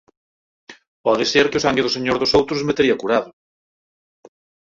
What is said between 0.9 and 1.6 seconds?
Pode ser que